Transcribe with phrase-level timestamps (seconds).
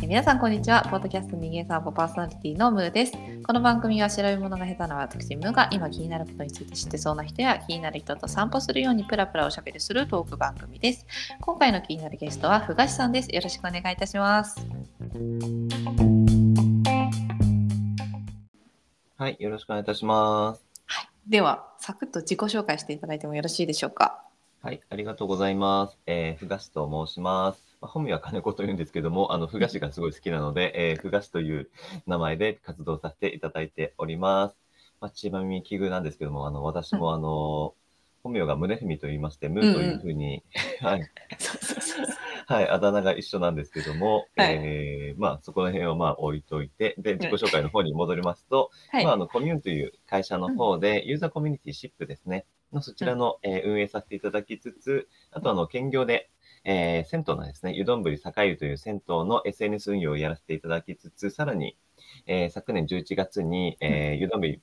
[0.00, 0.86] 皆さんこんにちは。
[0.90, 3.12] ポッドキャスト人間散歩パーソナリティのムーです。
[3.46, 11.04] この番組は調べ物が下手な私ムーが今気になることについて知ってそうな人や気になる人と散歩するようにプラプラおしゃべりするトーク番組です。
[11.42, 13.28] 今回の気になるゲストはふがしさんです。
[13.34, 14.66] よろしくお願いいたします。
[19.18, 20.62] はい、よろしくお願いいたします。
[21.28, 24.24] では、サクッと自己紹介していただいてもよろしいでしょうか？
[24.64, 25.98] はい、ありがとうございます。
[26.06, 27.64] えー、ふがしと申します。
[27.80, 31.68] まあ、本名は金子というんですけども、あの、ふがしがすごい好きなので、えー、ふがしという
[32.06, 34.56] 名前で活動させていただいております。
[35.00, 37.74] まあ、ちまみ奇遇なんですけども、あの、私もあの、
[38.22, 40.44] 本名が宗文と言いまして、ムーというふうに、
[40.80, 41.10] はい。
[42.46, 49.04] はい、あだ名が一緒なんですけども、はいえー、まあ、そこら辺をまあ置いといて、で、自己紹介の方に戻りますと、はい。
[49.04, 56.30] まあ、あの、コミューンという会社の方で、ユーザーコミュニティシップですね、のそちらの、えー運営させていただきつつ、あと、あの、兼業で、
[56.64, 58.12] えー銭湯のですね、湯丼栄
[58.48, 61.76] 湯という銭湯の SNS 運用をやらせていただきつつ、さらに、
[62.26, 64.60] えー昨年11月に、えー湯丼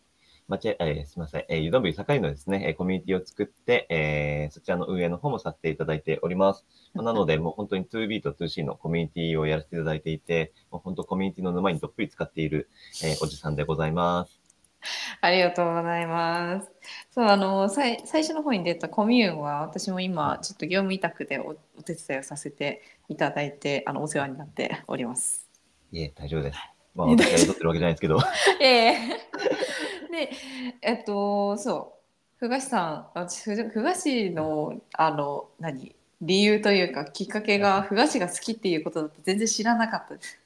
[0.47, 6.65] まち、えーすみません、えー、湯丼栄湯のですね、えーコミュニティを作って、えーそちらの運営の方もさせていただいております。
[6.93, 12.69] まあなので、もう本当に 2B と 2C のコミュニティをやらせていただいていて、もう本当コミュニティの沼にどっぷり使っている、
[13.03, 14.38] えーおじさんでございます。
[15.21, 16.71] ありがとうございます。
[17.11, 25.47] そうあのさい最初の方に出たコミューンは私も今ちょっと業務委託でおお手伝いをさせていただいてあのお世話になっております。
[25.91, 26.59] いえ、大丈夫です。
[26.95, 28.19] まあ、私が雇ってるわけじゃないですけど。
[28.59, 28.97] ええ
[30.11, 30.31] で
[30.81, 31.99] えっとそう
[32.37, 40.39] ふがしさん私ふふがしのあの何理由というかきっかけがふがしが好きっていうことだと全然知らなかったです。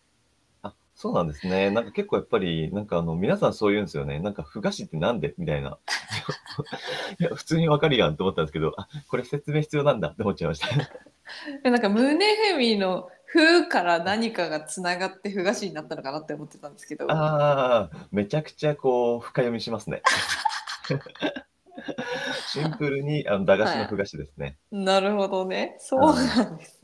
[1.04, 1.70] あ、そうなんですね。
[1.72, 4.20] なんか結構やっぱり、なんかあの、皆さんそう言うんですよね。
[4.20, 5.34] なんか、ふ菓子ってなんで？
[5.38, 5.78] みたいな。
[7.20, 10.68] いや、普通にわかるやんと思ったんですけど、あ、これ説明必要なんだって思っちゃいました。
[11.64, 17.10] でなんか胸ふみの「ふ」から何かがつながってふがしになったのかなって思ってたんですけど。
[17.12, 20.02] ああ、めちゃくちゃこう、深読みしますね。
[22.48, 24.58] シンプルに、あの、駄菓子のふ菓子ですね。
[24.72, 25.76] なるほどね。
[25.80, 26.82] そうなんです。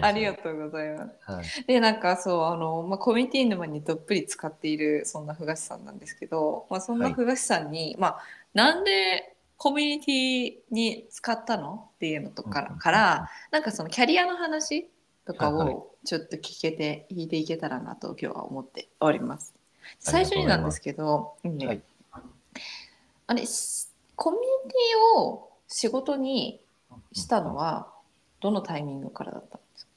[0.00, 0.36] ありがう。
[0.36, 1.32] とうございます。
[1.32, 1.44] はい。
[1.66, 8.20] で、なんかそう、あの、まあ、コミュニティ沼にどっぷり使っている、そんなふがしさんなんですけど、まあ、そんなふがしさんに、まあ、
[8.52, 11.88] なんでコミュニティに使ったの？
[11.96, 14.88] っていうのとかうんから、なんかそのキャリアの話
[15.26, 19.54] とかはいはいをちょっと聞けて、聞いていけたらなと今日は思っております。
[19.98, 21.82] 最初になんですけど、うんねはい
[23.26, 26.60] あれ、しコミュニティを仕事に
[27.12, 27.88] したのは、
[28.40, 29.90] どのタイミングからだったんですか？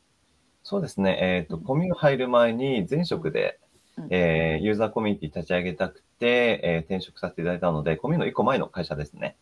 [0.63, 1.17] そうですね。
[1.21, 3.59] えっ、と、コミュ入る前に前職で、
[3.97, 4.07] うん。
[4.11, 9.37] えーユーザーコミュニティ立ち上げたくて、えー転職させていただいたので、コミュの1個前の会社ですね。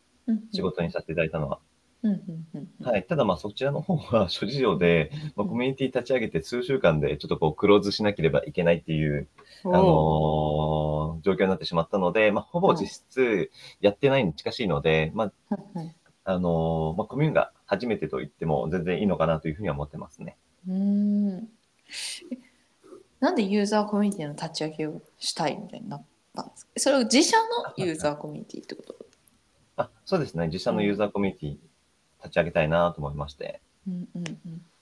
[0.52, 1.60] 仕事にさせていただいたのは。
[2.04, 2.86] うんうんうんうん。
[2.86, 3.04] はい。
[3.06, 9.28] ただ、まあ、そちらの方は 諸事情で、まあ、コミュニティ立ち上げて数週間で、ちょっとこう、クローズしなければいけないっていう、
[9.72, 13.52] あおのー状況になってしまったので、まあ、ほぼ実質
[13.82, 20.36] やってないに近しいので、まあ、ーうんあのーまあ、コミュが初めてと言っても全然いいのかなというふうには思ってますね。
[20.68, 21.48] うん
[23.22, 26.04] なんでユーザーコミュニティの立ち上げをしたいみたいになっ
[26.36, 26.72] たんですか？
[26.78, 28.96] それを自社のユーザーコミュニティってこと？
[29.78, 30.48] あ、そうですね。
[30.48, 31.50] 自社のユーザーコミュニティ
[32.24, 33.62] 立ち上げたいなと思いまして。
[33.88, 34.75] うんうんうんえ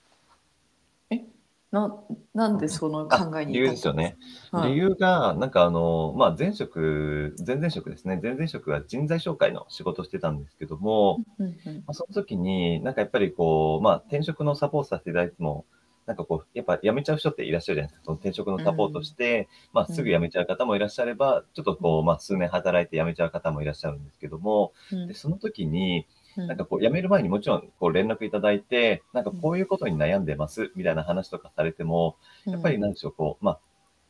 [1.73, 1.91] な
[2.35, 4.15] なんでその考えに理由ですよね。
[4.51, 8.19] はい理由が、なんかあの、まあ、前職、前々職ですね。
[8.21, 15.65] 前々職は人材紹介の仕事をしてたんですけども、うんうんまあ、その時に、なんかやっぱりこう、まあ、転職のサポートさせていただいても、
[16.05, 18.05] なんかこう、やっぱ辞めちゃう人っていらっしゃるじゃないですか。
[18.05, 26.05] その転職のサポートして、まあ、すぐ辞めちゃう方もいらっしゃれば、ちょっとこう、まあ、数年働いて辞めちゃう方もいらっしゃるんですけども、うんで、その時に、うん
[26.37, 33.59] なんかこう、辞める前にもちろん、こう、連絡いただいて、なんかこういうことに悩んでます、みたいな話とかされても、やっぱりなんでしょう、こう、まあ、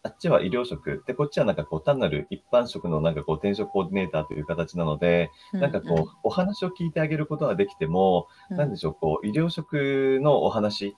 [0.06, 8.58] あっちは医療職、で、こっちはなんかこう、単なる一般職のなんかこう、転職コーディネーターという形なので、なんかこう、お話を聞いてあげることはできても、うん。
[8.58, 10.96] なんでしょう、こう、医療職のお話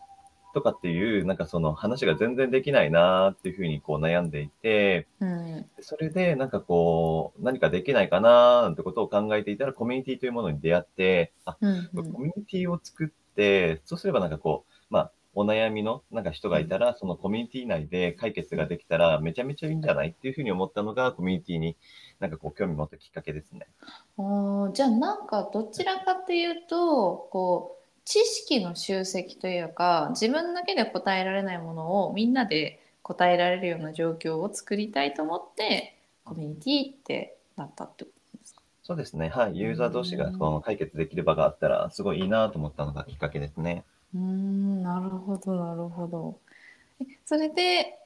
[0.56, 21.76] とかっていう、なんかその話が全然できないなっていうふうにこう悩んでいて、うんそれでなんかこう、何かできないかななんてことを考えていたら、コミュニティというものに出会って、あ、うんうコんミュニティを作って、そうすればなんかこう、まあ、お悩みのなんか人がいたら、そのコミュニティ内で解決ができたら、めちゃめちゃいいんじゃないっていうふうに思ったのが、コミュニティに
[22.20, 23.68] なんかこう、興味持ったきっかけですね。
[24.18, 27.75] あーじゃあなんかどちらかっていうとこう
[28.06, 38.62] 知識の集積というか自分だけで答えられないものをみんなで答えられるような状況を作りたいと思ってコミュニティってなったってことですか？
[38.84, 39.30] そうですね。
[39.30, 39.58] はい。
[39.58, 43.84] ユーザー同士がその解決できる場があったら、すごいいいなと思ったのがきっかけですね。
[44.14, 46.38] うんなるほどなるほど。
[47.02, 47.98] えそれで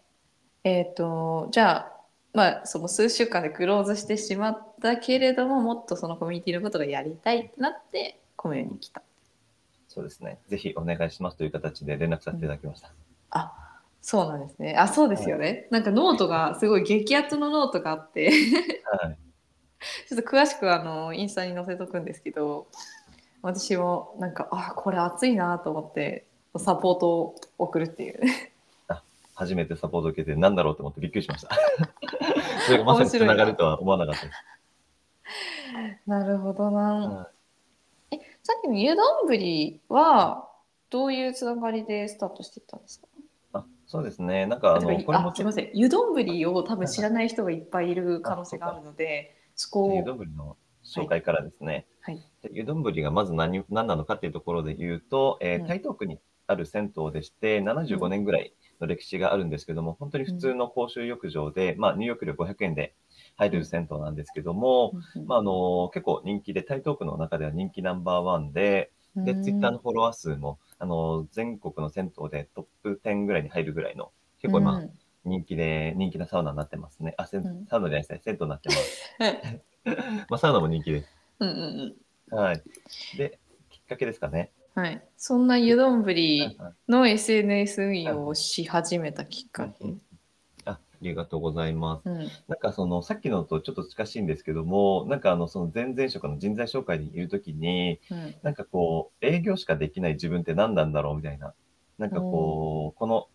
[0.64, 1.92] えっ、とじゃあ
[2.34, 9.02] まあその数週間でクローズしてしまったけれどももっとそのコミュニティのことがやりたいってなってコミュニに来た。
[9.90, 10.38] そうですね。
[10.48, 12.92] ぜひお願いしますという形で連絡させていただきました。
[13.32, 13.52] あ
[14.02, 14.76] そうなんですね。
[14.78, 15.68] あそうですよね。
[15.72, 18.32] なんかノートがすごい激アツのノートがあって
[19.02, 19.18] はい。
[20.08, 22.68] ちょっと詳しくあのインスタに載せとくんですけど
[23.42, 26.28] 私もなんかあこれ熱いなと思って
[26.58, 28.20] サポートを送るっていう。
[29.34, 31.50] 初めてサポートを受けて何だろうと思ってびっくりしました。
[32.68, 34.38] それがまさにつながるとは思わなかったです。
[36.06, 36.82] なるほどな。
[36.82, 37.32] は
[38.50, 40.50] さっきの湯丼ぶりは
[40.90, 43.08] どういうつながりでスタートしていったんですか？
[43.54, 44.48] あそうですね。
[44.48, 45.70] なんかあの、あこれもすみません。
[45.76, 45.88] 湯
[46.24, 51.86] りを多分知らない人がいっぱいいる可能性があるのでそこ湯を丼の紹介からですね。
[52.02, 52.20] はい。
[52.42, 55.68] で湯丼がまず何何なのかっていうところで言うと、えーうん。
[55.68, 56.18] 台東区に
[56.48, 62.96] ある銭湯でして、75年ぐらいの歴史があるんですけども、本当に普通の公衆浴場で、まあ、入浴料500円で
[63.40, 64.92] 入れる銭湯なんですけども、
[65.26, 74.92] まあ、あの結構人気で、台東区の中では人気ナンバーワンで、で、ツイッターのフォロワー数も、あの全国の銭湯でトップ10ぐらいに入るぐらいの、結構今、うん
[75.26, 77.14] 人気で、人気なサウナになってますね。
[77.18, 78.22] あ、せんうんサウナじゃないですね。
[78.24, 79.16] 銭湯になってます。
[79.20, 79.62] は い
[80.30, 81.10] まあ、サウナも人気です。
[81.40, 82.64] うんうんはい。
[83.18, 83.38] で、
[83.70, 84.52] きっかけですかね。
[84.54, 89.94] うんはいそんな湯丼ぶりはいの SNS 運用をし始めたきっかけ。
[91.02, 92.10] りがとうございます。
[92.10, 92.18] うん。
[92.48, 98.36] なんかその、さっきのとちょっと近しいんですけども、なんかあの、その前々職の人材紹介にいるときに、うん。
[98.44, 101.54] なんかこう、営業しかできない自分って何なんだろうみたいな。
[101.98, 103.28] なんかこう、この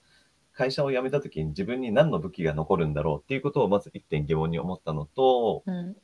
[0.52, 5.96] 会社を辞めたときに自分に何の武器が残るんだろうっていうことをまず一点疑問に思ったのと、うん。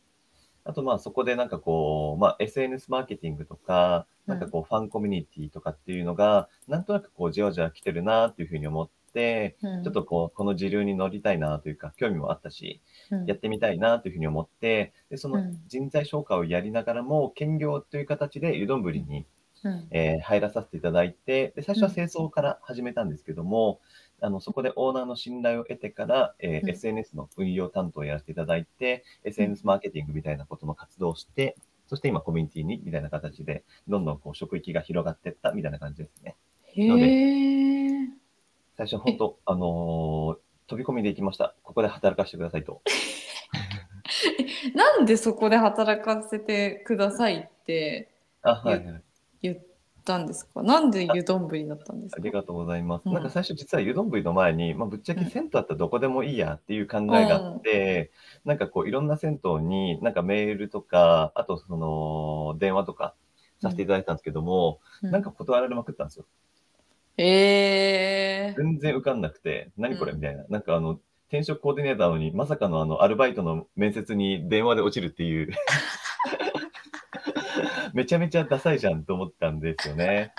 [0.62, 4.38] あとまあそこでなんかこう、まあ SNS マーケティングとか、うん。
[4.38, 8.92] なんかこうファンコミュニティとかっていうのが、なんとなくこうじわじわ来てるなっていうふうに思って、
[9.62, 9.84] うん。
[9.84, 12.80] ちょっとこう、この時流に乗りたいなというか、興味もあったし、
[13.10, 13.26] うん。
[13.26, 15.58] やってみたいなというふうに思って、で、そのうん。
[15.68, 19.26] 人材紹介をやりながらも、兼業という形で湯丼に、
[19.62, 19.88] うん。
[19.90, 23.80] えー入らさせていただいて、で、最初は清掃から始めたんですけども、
[24.20, 26.70] あの、そこでオーナーの信頼を得てから、えーうん。
[26.70, 31.56] SNS の運用担当をやらせていただいて、SNS マーケティングみたいなことの活動をして、
[31.86, 36.36] そして今コミュニティにみたいな形で、どんどんこう職域が広がっていったみたいな感じですね。
[36.74, 37.79] へえ。
[38.80, 40.38] 最初本当、あのー
[40.68, 41.54] 飛び込みで行きました。
[41.64, 42.80] ここで働かせてくださいと。
[44.74, 48.08] なんでそこで働かせてくださいって
[48.42, 49.02] あ、はい、はい。
[49.42, 49.58] 言っ
[50.04, 50.62] たんですか？
[50.62, 52.20] なんで湯丼ぶりだったんですか？
[52.22, 53.02] ありがとうございます。
[53.04, 58.12] うんなんか最初実は湯丼の前に、まあ、ぶっちゃけ銭湯だったらどこでもいいやっていう考えがあって、
[58.44, 63.14] なんかこういろんな銭湯になんかメールとか、あとその電話とか
[63.60, 66.26] させていただいたんですけども、なんか断られまくったんですよ。
[67.22, 68.54] へえ。
[68.56, 70.44] 全然受かんなくて、何これうんみたいな。
[70.48, 75.50] なんかあの、転職コーディネーターなのに、まさかのあの、アルバイトの面接に電話で落ちるっていう。
[77.92, 80.32] めちゃめちゃダサいじゃんと思ったんですよね。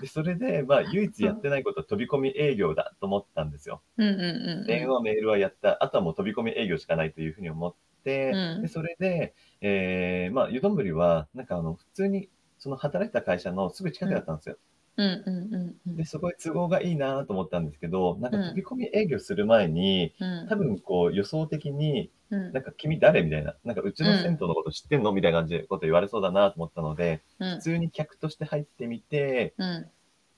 [0.00, 3.82] で、それで、まあ、唯一やってないことは飛び込み営業だと思ったんですよ。
[3.96, 4.26] うんうんうん
[4.60, 4.66] うん。
[4.66, 5.82] 電話、メールはやった。
[5.82, 7.74] あとはもう飛び込み営業しかないというふうに思っ
[8.04, 12.28] て、うんでそれで、えー、まあ、湯丼は、なんかあの、普通に、
[12.58, 14.56] その働いてた会社のすぐ近くだったんですよ。
[14.56, 15.54] うんうんうん
[15.86, 18.44] うんで、すごい都合がいいなと思ったんですけど、なんかうん。
[18.50, 20.48] 飛び込み営業する前に、うん。
[20.48, 22.52] 多分こう予想的に、うん。
[22.52, 27.50] なんか君誰みたいな、なんかうちの銭湯のこと知ってんのみたいな感じでこと言われそうだなと思ったので、うん。
[27.56, 29.86] 普通に客として入ってみて、うん。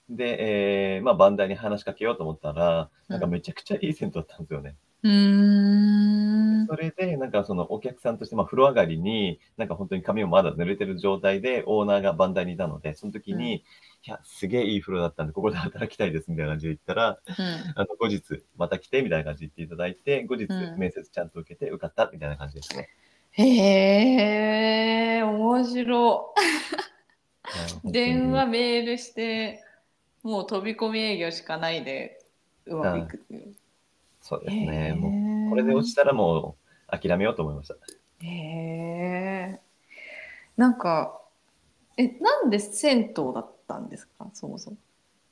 [0.08, 3.12] で、えー、まあバンダイに話しかけようと思ったら、うん。
[3.12, 4.76] なんかめちゃくちゃいい銭湯だったんですよね。
[5.02, 6.66] うーん。
[6.66, 13.62] それで、なんかそのお客さんとして、まあ風呂上がりに、なんか本当に髪もまだ濡れてる状態でオーナーがバンダイにいたので、その時に、うん
[14.06, 17.34] いや、すげえいい風呂だったんで、ここで働きたいですみたいな感じで言ったら、うん。
[17.74, 18.22] あの後日
[18.56, 20.78] また来てみたいな感じで言っていただいて、後日うん。
[20.78, 22.88] 面接ちゃんと受けて受かったみたいな感じですね。
[23.32, 26.34] へえ面白
[27.84, 29.62] うん電話メールして
[30.22, 32.18] もう飛び込み営業しかないで
[32.64, 33.16] うまくいく。
[33.16, 33.54] っていう
[34.22, 34.94] そうですね。
[34.94, 36.56] もうこれで落ちたらも
[36.92, 37.74] う諦めようと思いました。
[38.22, 39.60] へえ。
[40.56, 41.20] なんか
[41.96, 43.55] えなんで銭湯だった？
[43.78, 44.30] んですか？
[44.32, 44.76] そもそも。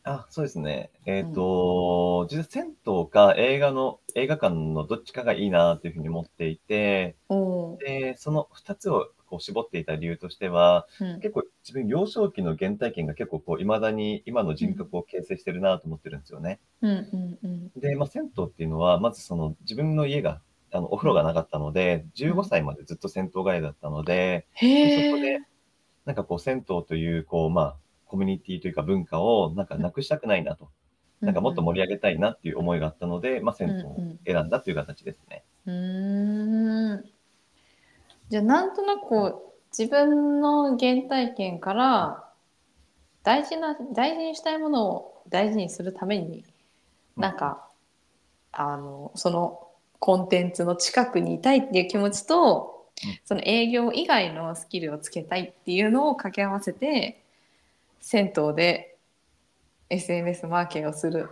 [0.07, 0.91] あ、そうですね。
[1.07, 7.79] えっ、と、実は銭湯か映画の、映画館のどっちかがいいなというふうに思っていて、おー。
[7.79, 11.21] で、その2つをこう絞っていた理由としては、うん。
[11.21, 16.61] 結構自分幼少期の原体験が結構こう未だに今の人格を形成してるなと思ってるんですよね。
[16.83, 17.73] うんうんうん。
[17.77, 25.39] で、まあ、銭湯っていうのは、まずその自分の家が、あの、お風呂がなかったので、15歳までずっと銭湯帰りだったので、へえそこで
[26.05, 27.77] なんかこう、銭湯という、こう、まあ、
[28.15, 30.69] コミュニティというか文化をなんかなくしたくないなと。
[31.21, 35.43] なんかもっと盛り上げたいなっていう思いがあったので、まあ、銭湯を選んだという形ですね。
[35.67, 37.05] うーん
[38.29, 42.31] じゃあなんとなくこう自分の原体験から
[43.25, 46.45] 大事な大事にしたいものを大事にするために
[47.17, 47.69] なんか、
[48.53, 49.67] あのその
[49.99, 52.75] コンテンツの近くにいたいっていう気持ちと、うん
[53.25, 57.24] その営業以外のスキルをつけたいっていうのを掛け合わせて
[58.05, 58.99] 銭湯で
[59.89, 61.31] SNS マーケをする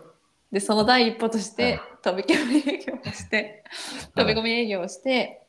[0.51, 3.63] でその第一歩として飛び込み営業をして
[4.17, 5.43] 飛び込み営業をして、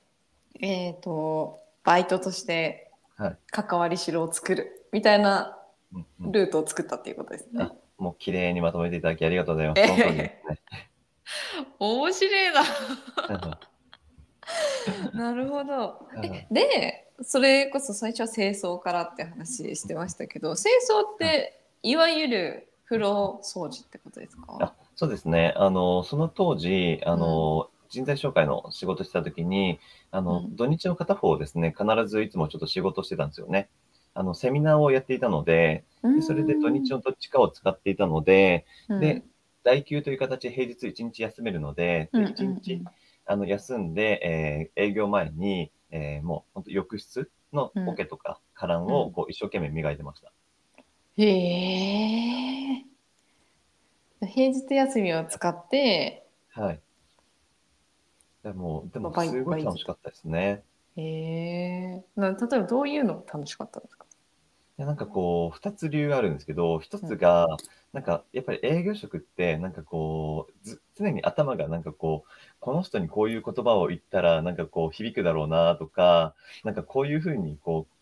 [0.60, 5.58] えっ、とバイトとしてはい関わりしろを作るみたいな
[5.94, 7.63] うんうんルートを作ったっていうことですね。
[7.63, 9.82] あもう綺麗にまとめていただきありがとうございます。
[9.82, 10.89] えその通りですね。
[11.80, 12.62] 面白いな。
[15.13, 16.06] うんなるほど。
[16.15, 21.96] うんえでそれこそ最初は清掃からって話してましたけど清掃ってい。
[21.96, 24.58] わゆる風呂掃除ってことですか？
[24.60, 25.53] あそうですね。
[25.58, 29.79] あの、その当時、あの、人材紹介の仕事してた時に、
[30.12, 30.55] あの、うん。
[30.55, 33.70] 土日の片方をですね、必ずいつもちょっと仕事してたんですよね。
[34.13, 39.24] あの、セミナーをやっていたので、でそれで土日のどっちかを使っていたので、で、
[39.63, 42.82] 代休という形で平日1日休めるので、うん1日
[43.25, 50.33] あの休んで、えー営業前に、えーもう本当浴室の桶とかカランをこう一生懸命磨いてました。
[51.17, 52.83] へえ
[54.25, 56.81] 平日休みを使ってはい。
[58.43, 60.63] でも、でもすごい楽しかったですね。
[60.95, 64.02] へえな例えばどういうのが楽しかったんですか？
[64.80, 67.46] いやなんかこう、二つ理由があるんですけど、一つが、
[67.94, 77.92] なんかやっぱり営業職って、なんかこう、ず常に頭がなんかこう、この人にこういう言葉を言ったら、なんかこう、響くだろうなとか、なんかこういうふうにこう、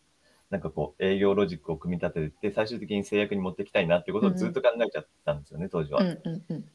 [0.51, 6.03] なんかこう、営業ロジックを組み立てて、最終的に制約に持っていきたいなっていうことをずっと考えちゃったんですよね、当時は。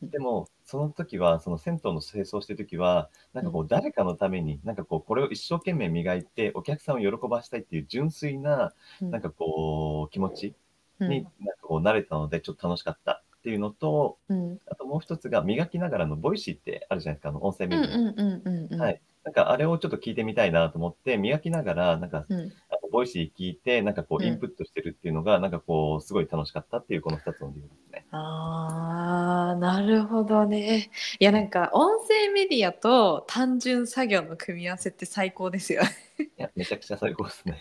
[0.02, 9.11] でも、その時は、その銭湯の清掃してる時は、なんかこう、誰かのために、なんかこう、これを一生懸命磨いて、お客さんを喜ばしたいっていう純粋な、うん。
[9.11, 10.54] なんかこう、気持ち
[10.99, 11.11] うん。
[11.11, 14.59] に、なんかこう、慣れたので、ちょっと楽しかったっていうのと、うん。
[14.66, 18.83] あともう一つが、磨きながらの Voicy ってあるじゃないですか、あの、音声メディア。
[18.83, 19.02] はい。
[19.25, 22.52] なんか、あれをちょっと聞いてみたいなと思って、磨きながら、なんか、うん
[22.97, 24.26] Voicy 聞いて、なんかこう、うん。
[24.26, 28.07] インプットしてるっていうのが、なんかこう、すごい楽しかったっていう、この二つの理由ですね。
[28.11, 30.91] あーなるほどね。
[31.19, 35.83] いやなんか音声メディアと単純作業の組み合わせって最高ですよ
[36.19, 37.61] いや、めちゃくちゃ最高ですね。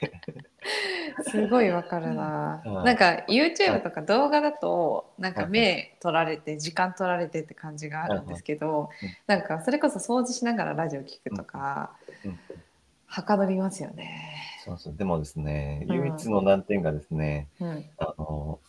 [1.30, 2.62] すごいわかるな。
[2.64, 2.86] はい。
[2.86, 8.90] なんか YouTube とか動画だとなんかはい目取られて時間取られてって感じがあるんですけど
[9.28, 11.92] なんかそれこそ掃除しながらラジオ聞くとか
[12.24, 12.40] うん。
[13.08, 14.55] はかどりますよね。
[14.66, 14.96] そうそう。
[14.96, 15.96] でもですね、うん。
[15.98, 17.86] 唯一の難点がですね、うん。
[17.98, 18.60] あの、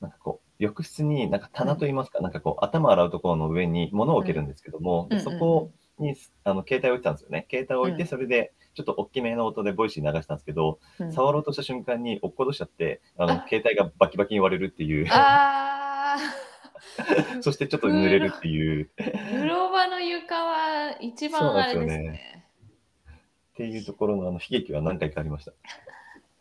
[0.00, 7.46] なんかこう、浴室になんか棚といいますか、なんかこう、頭洗うところの上に物を置けるんですけども、でそこにあの携帯を置いてたんですよね。
[7.50, 8.08] 携帯を置いて、うん。
[8.08, 11.12] それで、ちょっと大きめの音で Voicy 流したんですけど、うん。
[11.12, 13.46] 触ろうとした瞬間に落っことしちゃって、あのあ。
[13.48, 16.16] 携帯がバキバキに割れるっていう、あ
[17.40, 22.35] そしてちょっと濡れるっていう、ー風呂場の床は一番あれですね。
[23.56, 25.52] っていうところのあの悲劇は何回かありました。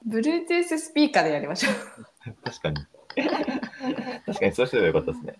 [0.05, 1.69] Bluetooth スピーカーでやりましょ
[2.43, 2.77] 確かに。
[4.25, 5.35] 確かにそうしてればよかったですね。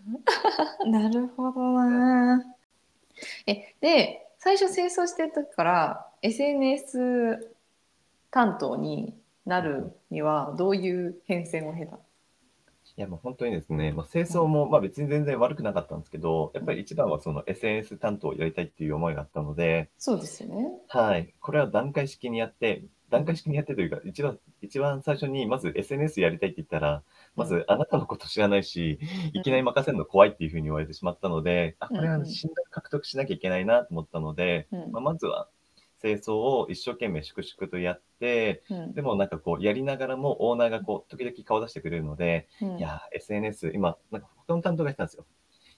[0.86, 0.88] う。
[0.90, 2.46] なるほどな。
[3.46, 7.54] えで最初清掃してる時から SNS
[8.32, 9.14] 担当に
[9.46, 12.00] なるにはどういう変遷を経た
[12.98, 20.66] いや、もう本当にですね、まあ、清掃もまあ別に全然悪くなかったんですけど、やっぱり一番はその SNS 担当をやりたいっていう思いがあったので、そうですよね。
[20.88, 21.34] はい。
[21.42, 27.04] これは段階式にやって、段階式にやってというか、一番、一番最初にまず SNS やりたいって言ったら、
[27.36, 28.98] まずあなたのこと知らないし、
[29.34, 34.92] いきなり任せるの怖いっていうふうに言われてしまったので、あ、これは信頼獲得しなきゃいけないなと思ったので、うん。
[34.94, 35.50] まあ、まずは
[36.02, 38.94] 清掃を一生懸命粛々とやって、うん。
[38.94, 42.78] でもなんかこう、やりながらもオーナーがこう、時々顔出してくれるので、うん。
[42.78, 45.26] いやー、SNS、今、なんか他の担当が言ってたんですよ。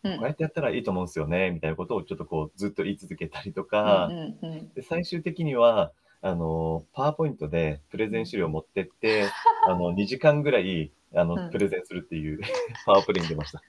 [0.04, 0.18] うん。
[0.18, 4.74] こうやってやったらいいと思うんですよね、みたいなことをちょっとこう、ずっと言い続けたりとか、うんうんうん。
[4.74, 9.24] で最終的には、あの、パワーポイントでプレゼン資料を持ってって、
[9.68, 11.46] あの、2時間ぐらい、あうん。
[11.46, 12.40] の、プレゼンするっていう、
[12.86, 13.62] パワープレイに出ました。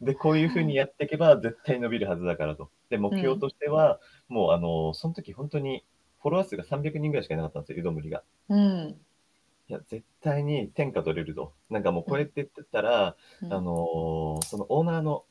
[0.00, 2.70] で、こういうふうにやっていけば絶対伸びるはずだからと。
[2.90, 5.84] で、目標としては、もう、あの、その時本当に
[6.20, 8.22] フォロワー数が300人ぐらいしかいなかったんですよ、湯どむりが。
[8.48, 8.96] うん
[9.66, 11.54] いや、絶対に天下取れると。
[11.70, 15.24] なんかもうこれって言ってたら、うんあのーそのオーナーの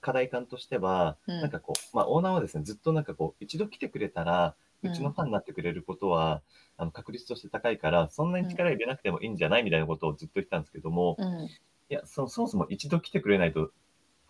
[0.00, 6.42] 課題感としては、うんなんかこう、まあオーナーはですね、ずっとなんかこう、一度来てくれたら、うちのファンになってくれることは、
[6.76, 11.48] あの確率として高いから、そんなに力入れなくてもいいんじゃないみたいなことをずっと言ってたんですけども、いうん
[11.94, 13.72] や、そそもそも一度来てくれないとフ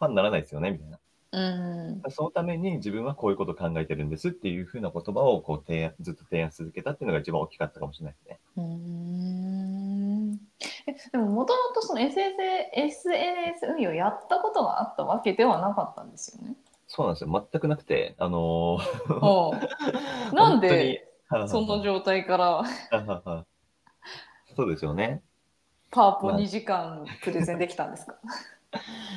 [0.01, 0.99] ァンにならないですよね、みたいな。
[1.31, 8.39] うんそのために自分はこういうことを考えてるんですっていうふうな言葉をこう提案ずっと提案し続けたっていうのが一番大きかったかもしれないですね。
[8.57, 10.41] うーん
[10.87, 13.11] えでももともとその SNS,
[13.77, 16.55] 運用やったことがあったわけではなかったんですよね？
[16.87, 17.49] そうなんですよ。
[17.53, 19.53] 全くなくて、あのー
[20.35, 21.13] なんで
[21.49, 22.65] その状態から？
[24.57, 25.23] そうですよね。
[25.91, 28.17] パワポまあ2時間プレゼンできたんですか、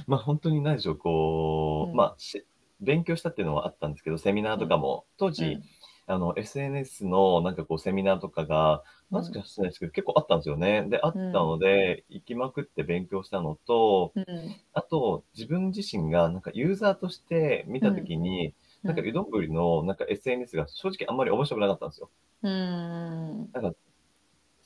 [0.07, 1.97] まあ本当に何でしょう、こう、うん。
[1.97, 2.45] まあし
[2.79, 5.61] 勉強したっていうのはあったんですけど、セミナーとかも、当時、うん。
[6.07, 9.17] あの SNS のなんかこうセミナーとかが、うん。
[9.17, 10.85] なぜか知らないですけど、結構あったんですよね。
[10.89, 14.25] で、あったので、行きまくって勉強したのと、うん。
[14.73, 22.09] あと、自分自身がなんかユーザーとして見たときに、なんかうどんぶりのなんか SNS が正直あんまり面白くなかったんですよ。
[22.41, 23.49] うん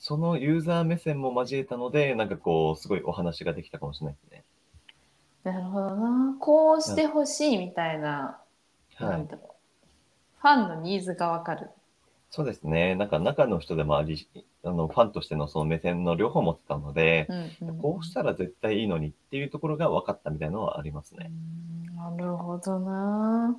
[0.08, 4.44] そのユーザー目線も交えたので、なんかこう、すごいお話ができたかもしれないですね。
[5.42, 8.38] なるほどなこうしてほしいみたいな、
[8.94, 9.10] はい。
[9.10, 9.46] なんだろう
[10.40, 11.70] ファンのニーズがわかる。
[12.30, 12.94] そうですね。
[12.94, 14.28] なんか中の人でもあり、
[14.62, 21.32] あの、ファンとしてのその目線の両方持ってたので、うんうんこうしたら絶対いいのにっていうところが分かったみたいなのはありますね。
[21.90, 23.56] うんなるほどな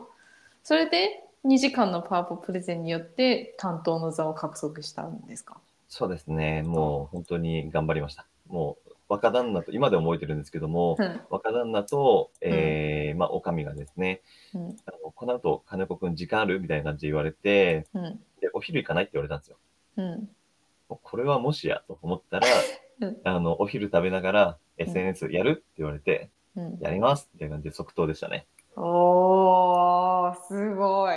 [0.63, 5.57] それで2時間のパワポプレゼンによって担当の座を獲得したんですか？
[5.89, 6.63] そうですね。
[6.63, 8.27] もう本当に頑張りました。
[8.47, 14.21] もう若旦那と、今でも覚えてるんですけども、うん若旦那と、えーまあ、おかみがですね、
[14.53, 19.57] うんあのこの後、金子くん時間あるみたいな感じで言われて、うんで、お昼行かないって言われたんですよ。
[19.97, 20.29] うん
[20.89, 22.47] これはもしやと思ったら、
[23.01, 28.45] うんあの、お昼食べながら SNS やるって言われて、うんやりますって感じで即答でしたね。
[28.75, 31.15] おーすごい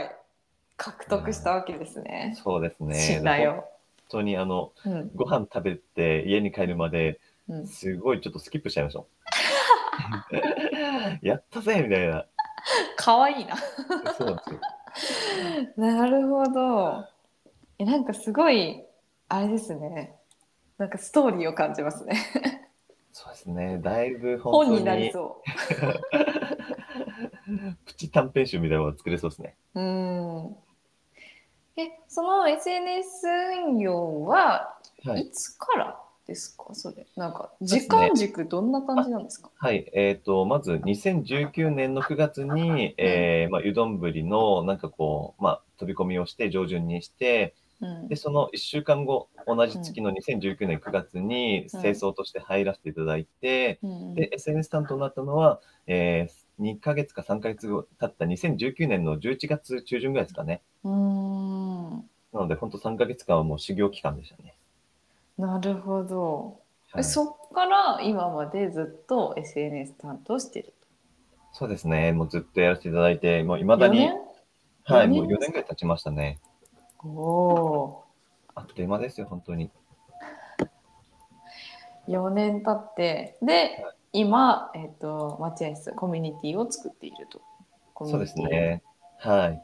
[0.77, 2.35] 獲得したわけですね。
[2.43, 2.95] そうですね。
[2.95, 3.65] 信頼を。
[4.11, 9.09] 本当にあの、うんご飯食べて家に帰るまで、うん、すごいちょっとスキップしちゃいましたもん。
[11.23, 12.27] やったぜみたいな。
[12.97, 13.57] かわいいな。
[14.17, 14.61] そうなんですよ。
[15.77, 17.05] なるほど。
[17.79, 18.83] えなんかすごい
[19.29, 20.17] あれですね。
[20.77, 22.17] なんかストーリーを感じますね。
[23.13, 23.79] そうですね。
[23.79, 25.41] だいぶ本になりにそ
[27.87, 29.57] プチ短編集みたいなのが作れそうですね。
[29.75, 29.81] う。
[29.81, 30.57] うん。
[31.83, 33.27] えその SNS
[33.67, 35.23] 運用ははい。
[35.23, 37.07] いつからですか、それ。
[37.17, 39.51] なんか時間軸どんな感じなんですか？
[39.57, 39.91] はい。
[39.93, 60.63] えっ、と、まず2019年の9月に、えーまあ、湯丼ぶりのなんかこう、まあ、飛び込みをして上旬にして、うんで、その1週間後、同じ月の2019年9月に清掃として入らせていただいて、うんで、SNS 担当になったのは、えー、2ヶ月か3ヶ月後経った2019年の11月中旬ぐらいですかね。
[60.85, 61.91] うーん。
[62.33, 64.55] なので、本当3ヶ月間はもう修行期間でしたね。
[65.39, 66.61] なるほど。
[66.93, 70.75] はい、そっから今までずっと SNS 担当してる
[71.53, 72.13] そうですね。
[72.13, 73.79] もうずっとやらせていただいて、もう未と。
[73.79, 74.09] だに、
[74.87, 76.39] 4はい、もう4年ぐらい経ちましたね。
[77.03, 78.05] おお
[78.55, 79.71] あっという間ですよ、本当に。
[82.09, 82.13] ー。
[82.13, 87.41] 4年経って、で、今、えっ、と、待合室、コミュニティを作っていると。
[88.07, 88.83] そうですね。
[89.19, 89.63] はい。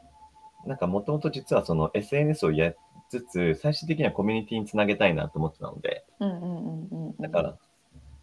[0.67, 2.75] なんかもともと実はその SNS をやり
[3.09, 7.15] つつ、最終的にはコミュニティにつなげたいなと思ってたので、うんうんうんうんうん。
[7.19, 7.57] だから、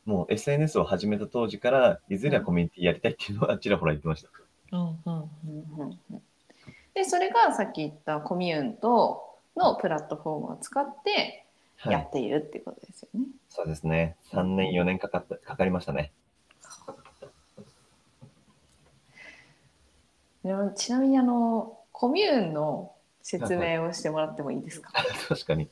[0.05, 4.29] もう SNS を始めた当時から、いずれはコミュニティやりたいっていうのはちらほら言ってました。
[4.73, 5.29] うんうんうん
[5.79, 6.23] うんうん。
[6.95, 9.23] で、それがさっき言ったコミューンと
[9.57, 11.44] のプラットフォームを使ってはい。
[11.87, 13.27] やっているっていうことですよね。
[13.49, 14.17] そうですね。
[14.33, 16.13] 3年、4年かかった、かかりましたね。
[20.77, 24.93] ちなみにあのコミューンの説明をしてもらってもいいですか？
[25.29, 25.71] 確かに。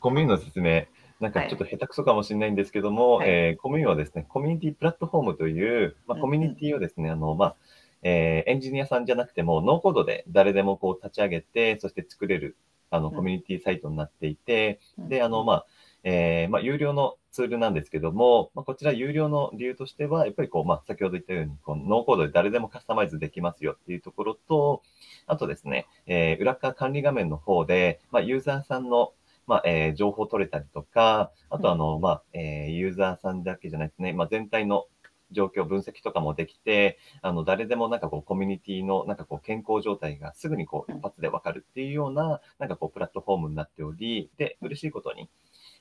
[0.00, 0.84] コミューンの説明、
[1.20, 7.56] なんかちょっと下手くそかもしれないんですけども、はいえーコミューンはですね、コミュニティプラットフォームという、まあ、うんコミュニティをですね、あの、まあ、
[8.02, 12.56] えーエンジニアさんじゃなくても、ノーコードで誰でもこう立ち上げて、そして作れる、
[12.90, 13.14] あの、うん。
[13.14, 15.08] コミュニティサイトになっていて、うん。
[15.08, 15.66] で、あの、まあ、
[16.04, 24.82] えーまあ、有料のツールなんですけども、まあ、こちら有料の理由としては、やっぱりこう、まあ、先ほど言ったように、こうノーコードで誰でもカスタマイズできますよっていうところと、
[25.26, 29.12] あとですね、えー裏側管理画面の方で、まあ、ユーザーさんの、
[29.48, 34.86] まあ、えー情報取れたりとか、あとあの、まあ、えーユーザーさんだけじゃないですね、まあ、全体の
[35.32, 45.28] 状況分析とかもできて、あの、誰でもなんかこう、コミュニティのなんかこう、健康状態がすぐにこう、一発でわかるっていうような、なんかこう、プラットフォームになっており、で、嬉しいことに、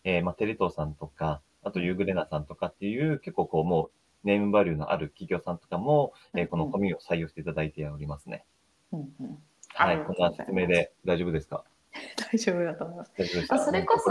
[0.03, 8.43] えーまあ、テレ東さんとか、あとユーグレナさんとかっていう、結構こう、もう、ネームバリューのある企業さんとかも、えーこのコミュニを採用していただいておりますね。
[8.91, 9.37] うんうん。
[9.75, 11.63] はい、ことんな説明で大丈夫ですか？
[12.31, 13.13] 大丈夫だと思います。
[13.49, 14.09] あそれこそ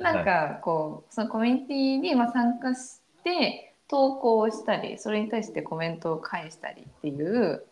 [0.00, 7.64] なんかこうそのコミュニティにまあ参加して投稿をしたりそれに対してコメントを返したりっていう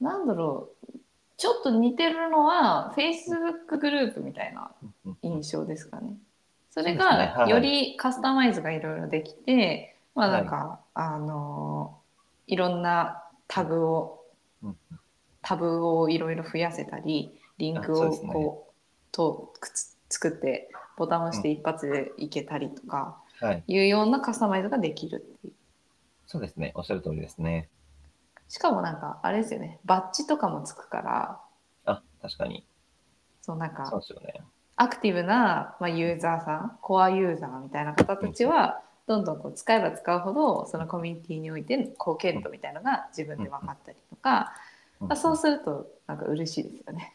[0.00, 0.98] なんだろう
[1.36, 4.70] ちょっと似てるのは Facebook グループみたいな
[5.06, 6.14] うん印象ですかね。
[6.70, 11.98] それがよりカスタマイズがいろいろできて、まあなんか、あの
[12.46, 14.24] いろんなタグを
[14.62, 14.76] うん。
[15.42, 18.72] タブをいろいろ増やせたりリンクをこう
[19.10, 23.16] とくつ作ってボタンを押して一発でいけたりとかは
[23.52, 25.52] い、いうようなカスタマイズができるっていう。
[26.26, 27.68] そうですね、おっしゃる通りですね。
[28.48, 29.78] しかもなんかあれですよね。
[29.84, 31.40] バッジとかもつくから。
[31.86, 32.66] あ、確かに。
[33.42, 34.42] そうなんかそうですよね。
[34.76, 44.52] アクティブな、まあ、ユーザーさんコアユーザーみたいな方たちはどんどんこう使えば使うほどそのコミュニティにおいての貢献度みたいなのが自分で分かったりとか、
[45.00, 47.12] まあ、そうするとなんか嬉しいですよね。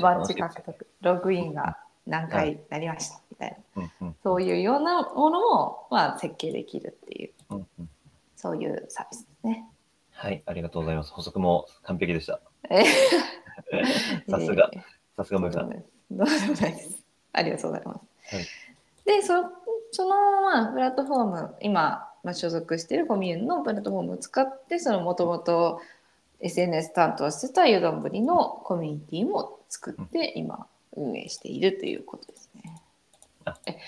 [0.00, 0.86] バッジ獲得。
[1.00, 1.76] ログインが
[2.06, 3.20] 何回なりました。
[3.27, 7.88] みたいなうんうんそういうようなものも、まあ、設計できるっていううんうん
[8.36, 9.64] そういうサービスですね。
[10.12, 11.12] はい、ありがとうございます。
[11.12, 12.40] 補足も完璧でした。
[12.70, 12.84] え
[14.30, 14.82] さすがえー
[15.16, 15.70] さすがムーさん。
[15.70, 17.04] どうでもないです。
[17.32, 18.36] ありがとうございます。
[18.36, 18.44] はい
[19.08, 19.42] でそ
[19.90, 25.80] その、まあ、プラットフォーム今、まあ、所属しているコミューンのプラットフォームを使ってそのもともと
[26.40, 32.77] SNS 担当してた湯丼ぶりのコミュニティも作って今運営しているということですね。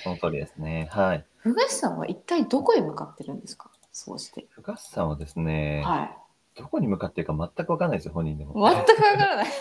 [0.04, 0.88] その通りですね。
[0.92, 1.24] はい。
[1.36, 3.70] ふがしさんは一体どこへ向かってるんですか？
[3.92, 4.46] そうして。
[4.50, 6.16] ふがっさんはですね、はい。
[6.56, 8.54] どこに向かっているか全くわからないですよ、本人でも。
[8.54, 9.46] 全くわからない。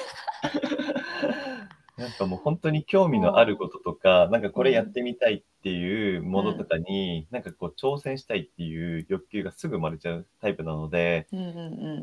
[1.97, 11.41] なんかもう本当に興味のあることとか、なんかこれやってみたいっていうものとかに、なんかこう挑戦したいっていう欲求がすぐ生まれちゃうタイプなので、うんう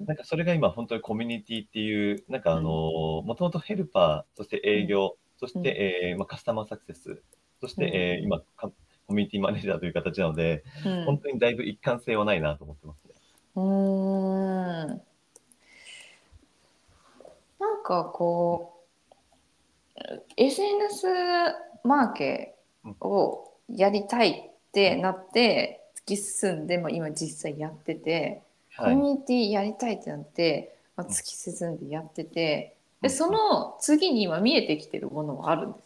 [0.03, 7.23] んなんかそれが今本当にコミュニティっていう、なんかあの、もともとヘルパー、そして営業、そして、えーまあ、カスタマーサクセス、
[7.61, 8.71] そして、うんえー今か、
[9.07, 11.05] コミュニティマネージャーという形なので、うん。
[11.05, 13.15] 本当にだいぶ一貫性はないなと思ってますね。
[13.57, 15.01] うーん
[17.59, 18.85] なんかこ
[19.97, 20.01] う
[20.37, 21.07] SNS
[21.85, 22.55] マーケ
[23.01, 28.43] をやりたいってなって突き進んでも今実際やってて、
[28.75, 28.95] はい。
[28.95, 35.86] コミュニティやりたいってなって、まあ、突き進んでやっててうんでその次に今見えてきてるものはあるんです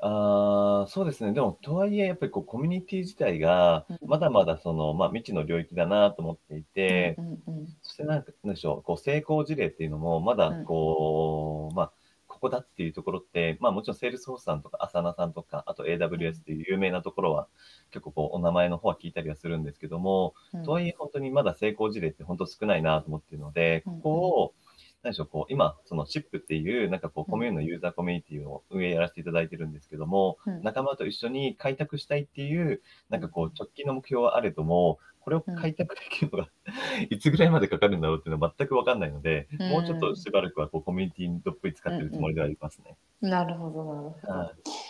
[0.00, 1.32] ああ、そうですね。
[1.32, 11.92] でも、とはいえ、やっぱりこう、コミュニティ自体がうん、まだまだその、まあ、未知の領域だなと思っていて、うんうんそしてなんか、なんでしょう、こう、成功事例っていうのも、まだうん、こう、まあ、
[12.28, 17.48] ここだっていうところって、まあ、もちろん、セールスフォースさんとか、 Asana さんとか、あと AWS っていう有名なところは、
[17.90, 20.62] 結構こう、お名前の方は聞いたりはするんですけども、うん。
[20.62, 23.94] とはいえ、本当にまだ成功事例って本当少ないなと思っているので、うん。
[23.94, 24.10] ここ
[24.42, 24.54] を、
[25.02, 36.48] 何でしょう、こう、今、そのシップっていう、なんかこう、コミューンのユーザーコミュニティを運営やらせていただいてるんですけども、うん仲間と一緒に開拓したいっていう、なんかこう、直近の目標はあれども、これを開拓できるのが、
[37.10, 42.96] いつぐらいまでかかるんだろうっていうのは全くわかんないので、うんもうちょっとしばらくはこうコミュニティにどっぷり使ってるつもりではありますね。
[43.20, 44.32] なるほどなるほど。
[44.32, 44.88] はい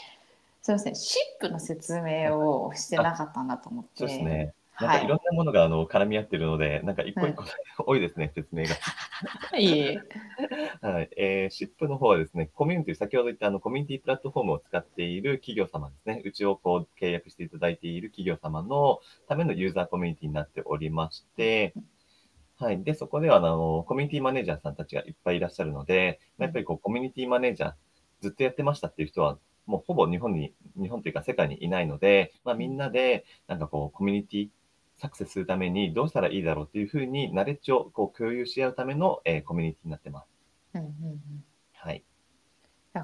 [0.68, 3.90] すみませんシップの説明をしてなかったなと思って。
[3.94, 4.52] そうですね。
[4.80, 7.44] なんはいかいろんなものがあの絡み合ってるので、なんか一個一個
[7.84, 8.70] 多いですね、説明が。
[9.58, 9.98] いえいえ。
[10.80, 11.10] はい。
[11.16, 16.22] えー、シップの方はですね、コミュニティ、先ほど言ったあのコミュニティプラットフォームを使っている企業様ですね。
[16.24, 21.74] うちをこう契約していただいている企業様のためのユーザーコミュニティになっておりまして、
[22.60, 22.82] はい。
[22.82, 27.72] で、そこではあの、コミュニティマネージャーさんたちがいっぱいいらっしゃるので、やっぱりこう、コミュニティマネージャー、
[28.20, 34.48] ずっとやってましたっていう人は、もうほぼ日本に、日本というか世界にいないので、まあみんなで、なんかこう、コミュニティ
[34.98, 40.26] サクセスするためにどうしたらいいだろうっていうふうに、ナレッジをこう共有し合うための、えーコミュニティになってます。
[40.74, 42.04] うんうんうんはい。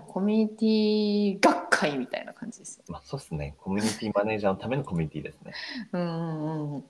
[0.09, 2.85] コミュニティ学会みたいな感じですよ。
[2.89, 3.55] まあ、そうですね。
[3.59, 5.53] コミュニティマネージャーのためのコミュニティですね。
[5.93, 6.85] うんうんうん。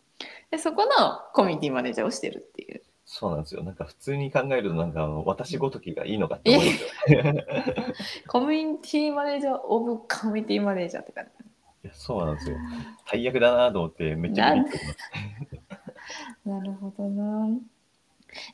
[0.51, 2.83] でそこのコミュニティマネージャーをしてるっていう。
[3.05, 3.63] そうなんですよ。
[3.63, 7.47] なんか普通に考えると、なんかあの私ごときがいいのかって思うんですよね。
[8.27, 11.31] コミュニティマネージャーオブコミュニティマネージャーって感じ。
[11.85, 12.57] いやそうなんですよ。
[13.13, 16.49] 大役だなと思って、めっちゃビビってます。
[16.49, 17.49] なるほどな。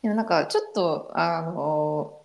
[0.03, 2.23] でもなんかちょっとあの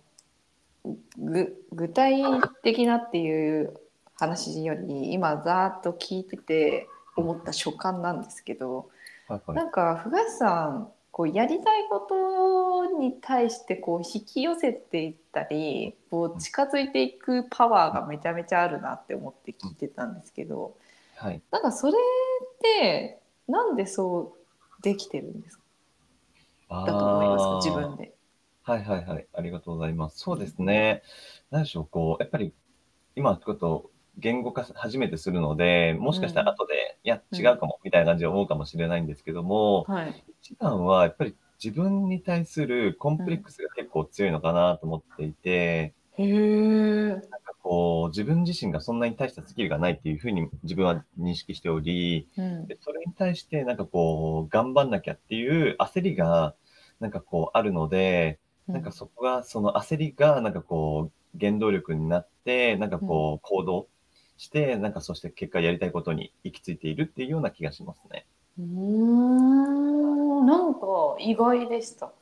[1.16, 2.22] ぐ具体
[2.62, 3.74] 的なっていう
[4.16, 8.90] 話より今ざーっと聞いてて思った所感なんですけど、
[9.28, 20.76] はいはいなんかふがさんこうやりたいことに対してこう引き寄せていったりこう近づいていくパワーがめちゃめちゃあるなって思って聞いてたんですけど
[21.16, 21.42] はい。
[21.50, 24.34] なんかそれってなんでそ
[24.78, 26.84] うできてるんですか？
[26.86, 28.14] だと思います自分で。
[28.62, 29.26] はいはいはい。
[29.32, 30.18] ありがとうございます。
[30.18, 31.02] そうですね。
[31.50, 32.52] なんでしょう、こう、やっぱり
[33.14, 40.24] 今ちょっと言語化初めてするので、もしかしたら後で、いや、うん違うかも、みたいな感じで思うかもしれないんですけども、はい。
[40.40, 47.08] 一番はやっぱり自分に対するコンプレックスが結構強いのかなと思っていて、へえ。
[47.10, 47.28] なんか
[47.62, 52.66] こう、自分自身がそんなに大したスキルがないっていうふうに自分は認識しており、うん。
[52.66, 56.54] でそれに対してなんかこう、頑張んなきゃっていう焦りが、
[57.00, 63.86] なんかこうあるので、なんかそこが、その焦りが、なんかこう、原動力になって、なんかこう、行動
[64.38, 68.26] して、なんかそして結果やりたいことに行き着いているっていうような気がしますね。
[68.58, 70.46] うーん。
[70.46, 72.12] なんか意外でした。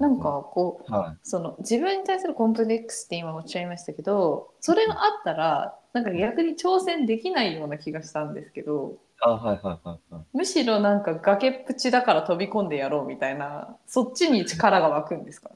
[0.00, 0.92] なんかこう。
[0.92, 8.96] はその自分に対するコンプレックスって今おっしゃいましたけどそれがあったらなんか逆に挑戦できないような気がしたんですけどい。
[9.20, 10.24] あ、はいはいはいはい。
[10.32, 15.50] むしろなんか崖っぷちだから飛び込んでやろうみたいなそっちに力が湧くんですか？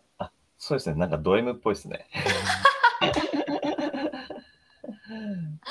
[0.58, 0.96] そうですね。
[0.96, 2.06] なんかド M っぽいですね。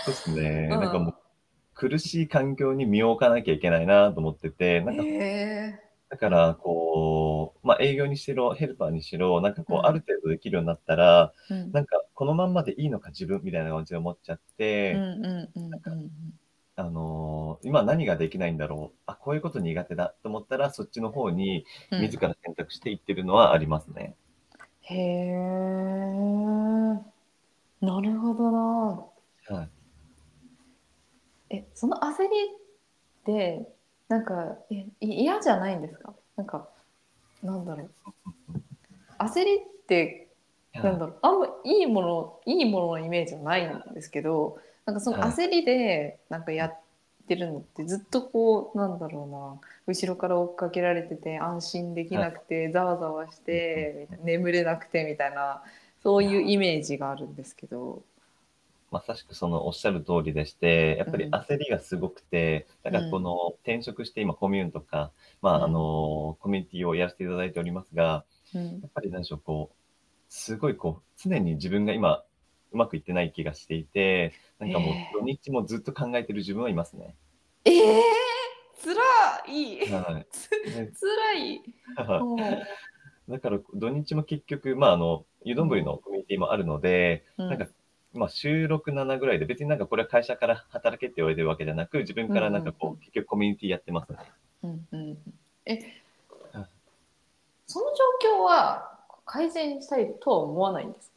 [0.05, 0.69] そうですね。
[0.71, 1.15] うんなんかもう、
[1.73, 15.05] 苦しい環境に身を置かなきゃいけないなと思ってて、なんか、へだから、こう、まあ、営業にしろ、ヘルパーにしろ、なんかこう、うんある程度できるようになったら、え、うん、なんか、このまんまでいいのか、自分みたいな感じで思っちゃって、うんう
[15.55, 16.11] んうんうん
[16.77, 18.99] あのー今何ができないんだろう。
[19.05, 24.15] あ、こういうこと苦手だと思ったら、そっちの方にうん自ら選択していってるのはありますね。
[24.81, 25.33] へえ
[27.81, 29.05] なるほどな
[29.57, 29.69] はい。
[31.57, 33.74] えその焦りって
[34.07, 36.13] なんかえい嫌じゃないんですか？
[36.35, 36.67] なんか
[37.41, 37.91] なんだろう。
[39.19, 40.27] 焦りって
[40.73, 41.17] なんだろう。
[41.21, 45.29] あんまいいものいいもののイメージはないんですけどなんかそのはい。
[45.31, 46.77] 焦りでなんかやっ
[47.27, 49.59] てるのってずっとこうなんだろうな。
[49.87, 55.63] 後ろから追っかけられてて安心できなくてざわざわして眠れなくてみたいな
[56.03, 58.03] そういうイメージがあるんですけど。
[58.95, 61.35] まさしくそのおっしゃる通りでして、やっぱりうん。
[61.35, 65.61] 焦りがすごくて、だからこの転職して今コミューンとか、まうん。
[65.63, 68.65] ああの、コミュニティをやらせていただいておりますが、うん。
[68.65, 69.75] やっぱり何でしょう、こう、
[70.29, 72.23] すごいこう、常に自分が今、
[72.71, 77.17] うまくいってない気がしていて、なんかもう土日もずっと考えてる自分はいますね。
[77.65, 78.01] えー、
[78.77, 79.01] つら
[79.45, 79.91] い。
[79.91, 80.27] はい。
[80.31, 81.61] つらい。
[82.21, 82.37] うん。
[83.27, 87.49] だから土日も結局、まああの、湯丼のコミュニティもあるので、うん。
[87.49, 87.67] なんか、
[88.17, 94.17] まあ、週6、7ぐらいで、別になんかこれは会社から働けって言われてるわけじゃなく、自分からなんかこう、結局コミュニティやってますね。
[94.63, 95.17] うんうん、
[95.65, 95.73] え
[96.53, 96.65] はい。
[97.67, 97.85] その
[98.21, 101.11] 状況は改善したいとは思わないんです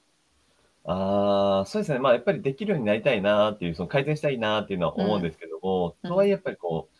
[0.85, 1.99] ああ、そうですね。
[1.99, 6.09] まあ、やっぱりできるようになりたいなっていう、その改善したいなっていうのは思うんですけども、うん。
[6.09, 6.97] とはいえやっぱりこう、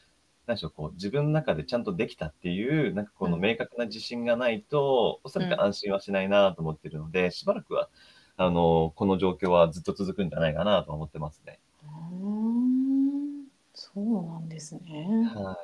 [0.47, 3.43] なんでしょう、こう、自分の中でちゃんとできたっていう、なんかこのうん。
[3.43, 7.89] 明確な自信がないと、おそらく安心はしないなと思ってるので、しばらくは、
[8.39, 11.59] あの、この状況はずっと続くんじゃないかなと思ってますね。
[11.85, 15.29] うんそうなんですね。
[15.35, 15.59] は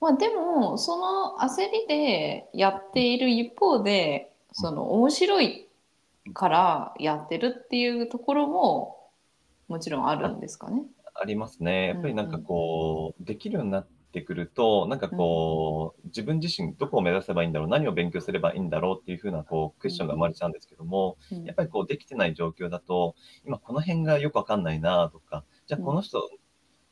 [0.00, 5.68] まあでもその焦りでやっている一方でその面白い
[6.34, 9.10] からやってるっていうところも
[9.68, 10.80] もちろんあるんですかね。
[10.80, 10.84] い。
[11.14, 11.88] ありますね。
[11.88, 21.44] やっぱりなんかこう、できるようになってくると、なんかこう、自分自身どこを目指せばいいんだろう、何を勉強すればいいんだろうっていうふうな、こう、クエスチョンが生まれちゃうんですけども、うん。
[21.44, 26.30] やっぱりこうできてない状況だと、今この辺がよくわかんないなとか、じゃあこの人、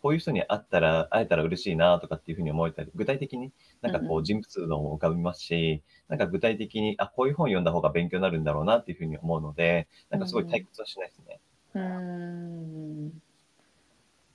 [0.02, 3.52] こういう人に会ったら、会えたら嬉しいなとかっていうふうに思えたり、具体的に
[3.82, 11.40] なんかこう人物像も浮かびますし、なんか具体的に、あ、こういう本読んだ方が勉強になるんだろうなっていうふうに思うので、なんかすごい退屈はしないですね。
[11.74, 13.29] うーん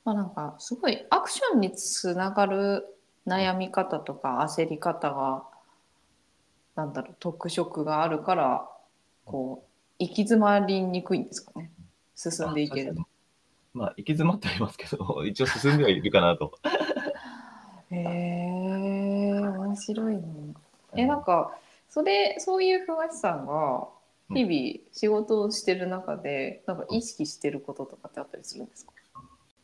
[0.06, 2.86] まあなんかすごいアクションにつながる
[3.28, 5.44] 悩み方とか焦り方が
[6.76, 8.70] なんだろう特色があるから
[9.26, 11.72] こう行き詰まりにくいんですかね
[12.16, 13.04] 進んでいけると。
[13.74, 16.54] まあ、行き詰まってはいますけど、 一応進んではいるかなと。
[17.92, 20.24] へえ面白いね。
[20.96, 21.58] えなんか
[21.90, 23.88] それそういうふわしさんが
[24.30, 28.94] 日々仕事をしてる中でなんか意識してることとかってあったりするんですか？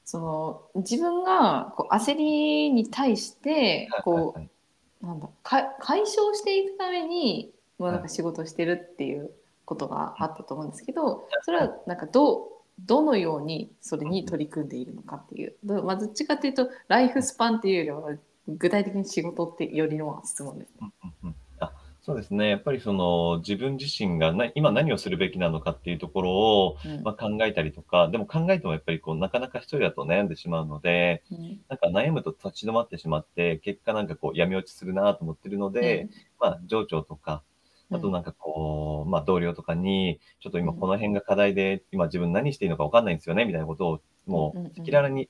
[0.03, 9.31] その自分がこう焦りに対してこうなんだか解消していくためにもうなんかはい仕事をしてるっていう
[9.65, 12.47] ことがあったと思うんですけどそれはなんかどう
[12.79, 20.69] どのようにそれに取り組んでいるのかっていうどまあ、どっちかっていうとライフスパンっていうよりは具体的に仕事ってよりの質問です。
[20.81, 20.91] ね。
[21.03, 21.31] うんうんうん。
[21.31, 21.33] あ
[22.03, 22.49] そうですね。
[22.49, 27.03] やっぱりその自分自身がな今何をするべきなのかっていうところを、うん。
[27.03, 31.61] まあ、考えたりとか、でも考えてもやっぱりこうなかなか一人だと悩んでしまうので、うん。
[31.69, 36.09] なんか悩むと立ち止まってしまって、結果なんかこう闇落ちするなと思ってるので、
[36.39, 37.43] まあ、上長とか、
[37.91, 45.29] あとなんかこう、まあ同僚とかに、ちょっと今この辺が課題で、今自分何していいのか分かんないんですよね、みたいなことを、もう、赤裸々に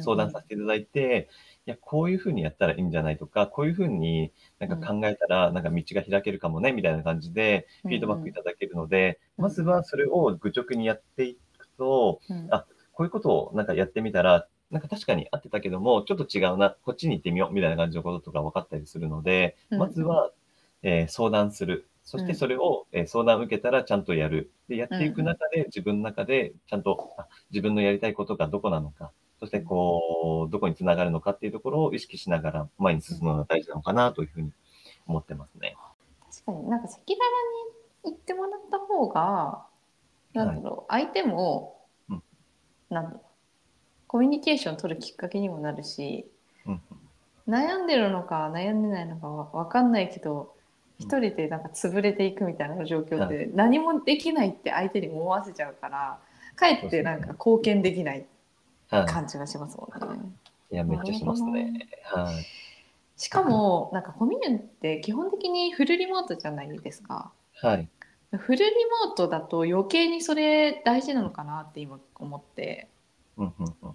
[0.00, 1.28] 相談させていただいて、
[1.64, 12.20] いや、こういうふうにやったらいいんじゃないとか、こういうふうになんか考えたら、なんか道が開けるかもね、みたいな感じで、フィードバックいただけるので、まずはそれを愚直にやっていくと、
[12.50, 20.32] あ、こういうことをなんかやってみたら、なんか確かに合ってたけども、ちょっと違うな、こっちに行ってみよう、みたいな感じのこととか分かったりするので、まずは、
[20.82, 21.86] えー、相談する。
[22.04, 24.50] そしてそれを、えー、相談を受けたらちゃんとやる。
[24.68, 34.52] で、やっていく中で、自分の中でちゃんと、あ自分のやりたいことがどこなのか、そしてこう、どこにつながるのかっていうところを意識しながら前に進むのが大事なのかなというふうに
[35.08, 35.76] 思ってますね。
[36.30, 39.66] 確かになんか赤裸々に言ってもらった方が、
[40.32, 41.76] なんだろう、はい、相手も、
[42.08, 42.22] うん、
[42.88, 43.20] なんだろう、
[44.06, 46.24] コミュニケーション取るきっかけにもなるし、
[46.64, 46.80] うん、
[47.48, 50.54] 悩んでるのか悩んでないのかわかんないけど、
[51.00, 56.20] 一人でなんか潰れていくみたいな状況って何もできないって相手に思わせちゃうから
[56.54, 58.24] かえってなんか貢献できない
[59.06, 60.18] 感じがしますもんね。
[60.70, 61.88] いや、めっちゃしますね。
[62.04, 62.46] はい。
[63.16, 67.32] しかも、なんかコミュニって基本的にフルリモートじゃないですか。
[67.60, 67.88] はい。
[68.32, 68.72] フルリ
[69.06, 72.88] モートだと余計にそれ大事なのかなって今思って、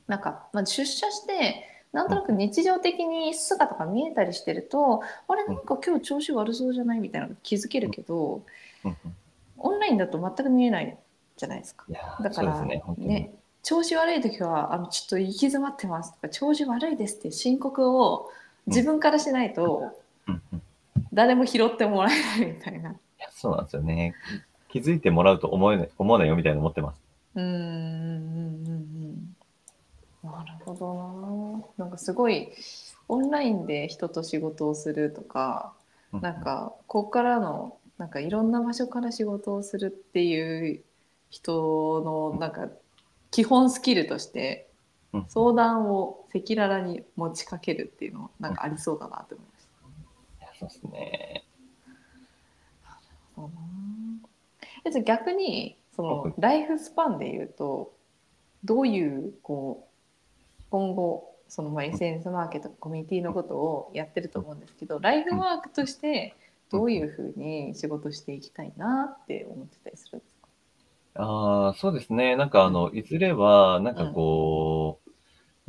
[0.08, 8.44] なんか、まあ、出社してなんとなく日常的に姿が見えたりしてると、あれなんか今日調子悪そうじゃないみたいなの気づけるけど、
[9.58, 10.98] オンラインだと全く見えない
[11.36, 11.86] じゃないですか。
[12.22, 13.34] だからねね
[13.68, 18.32] 調子悪い時はあのちょっと行き詰まってますとか調子悪いですって申告を
[18.66, 19.92] 自分からしないと、
[21.12, 22.92] 誰も拾ってもらえないみたいな。
[22.92, 24.16] いやそうなんですよね。
[24.70, 27.02] 気づいてもらうと思えない思わないよみたいな思ってます。
[27.36, 28.78] うんうんうん
[30.24, 31.86] うんなるほどな。
[31.86, 32.48] なんかすごい
[33.10, 35.74] オンラインで人と仕事をするとか、
[36.14, 40.82] なんかここからのなんかいろんな場所から仕事をするっていう
[41.30, 42.70] 人のなんか
[43.32, 44.68] 基本スキルとして
[45.28, 50.48] 相談を赤裸々に持ちかけるっていうのなんかありそうだなと思いました。
[50.60, 51.44] そうですね。
[54.92, 57.92] じゃ逆にそのライフスパンでいうと
[58.64, 59.88] どういうこ
[60.60, 66.36] う今後そのまあ SNS マーケットコミュニティのことをやってると思うんですけどライフワークとして
[66.72, 70.37] どういうふうに仕事していきたいなって思ってたりするんですか？
[71.20, 72.36] ああ、そうですね。
[72.36, 75.10] なんかあの、いずれは、なんかこう、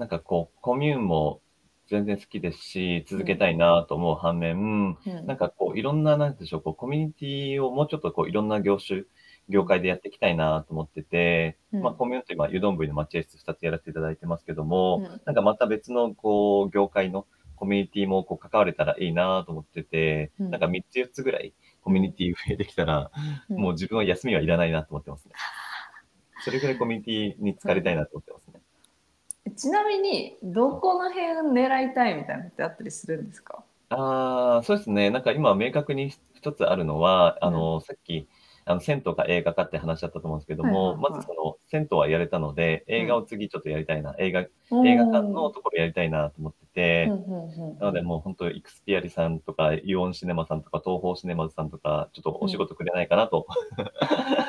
[0.01, 1.41] なんかこう、コミューンも
[1.89, 5.27] 全然好きですし、続けたいなと思う反面、うん。
[5.27, 9.05] なんかこう、いろんな、なんでしょう、こう、コミュニティをもうちょっとこう、いろんな業種、
[9.49, 11.83] 業界でやっていきたいなと思ってて、うん。
[11.83, 15.21] まあ、コミュニティ、今、湯丼の待合室2つやらせていただいてますけども、うん。
[15.25, 20.51] なんかまた別の、こう、業界のコミュニティもこう関われたらいいなと思ってて、うん。
[20.51, 23.11] なんか3つ4つぐらい、コミュニティ増えてきたら、
[23.49, 25.33] もう自分は休みはいらないなと思ってますね。
[26.45, 28.61] それぐらいコミュニティに疲れたいなと思ってますね。
[29.57, 33.65] ちなみに、どこの辺狙いたいみたいなのってあったりするんですか？
[33.91, 35.09] ああ、そうですね。
[35.11, 38.29] なんか今明確に一つあるのは、あの、さっき、
[38.69, 47.07] あの、銭湯か映画かって話だったと思うんですけども、はいはいはい、まずその、銭湯はやれたので、映画を次ちょっとやりたいな、映画、映画館のところやりたいなと思ってて、
[47.81, 53.47] なのでもう本当、イクスピアリさんとか、イオンシネマさんとか、東宝シネマズさんとか、ちょっとお仕事くれないかなと、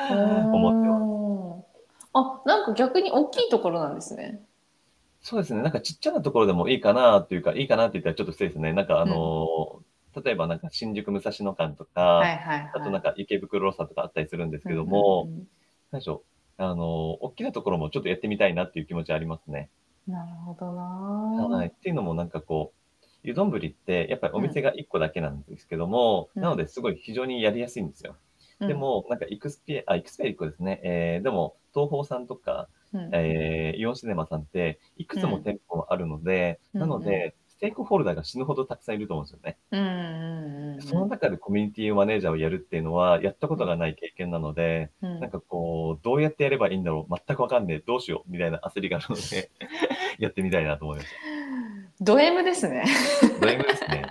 [0.10, 1.80] うん、 思ってます。
[2.12, 4.42] あ、なんか逆に大きいところなんですね。
[5.22, 5.62] そうですね。
[5.62, 8.74] なんかちっちゃなところでもいいかなというか、いいかなって言ったらちょっと失礼ですね。
[8.74, 15.48] なんかあの、うん例えばなんか新宿武蔵野間とか、はいはいはい、あとなんか池袋路さとかあったりするんですけども、うんうんうん、
[15.92, 16.24] 何でしょ
[16.60, 19.70] う、あの、大きなところもちょっとやってみたいなっていう気持ちありますね。
[20.08, 21.68] なるほどなはい。
[21.68, 22.80] っていうのもなんかこう、
[23.24, 28.18] 湯丼ってやっぱりお店が1個だけなんですけども、うん、なのですごい非常にやりやすいんですよ。
[28.60, 30.82] うん、でも、なんかイクスピア、あ、イクスピア1個ですね。
[30.84, 39.58] えー、でも、東宝さんとか、うん、えー、イオンシネマさんっていくつも店舗もあるので、なので、ステークホルダーが死ぬほどたくさんいると思うんですよね。
[39.72, 49.52] うんうんうん、その中でコミュニティマネージャーをやるっていうのは、やったことがない経験なので、うん、なんかこう、どうやってやればいいんだろう、全くわかんねえ、どうしよう、みたいな焦りがあるので
[50.20, 51.16] やってみたいなと思いました。
[52.02, 52.86] ド M ですね。
[53.42, 54.06] ド M ですね。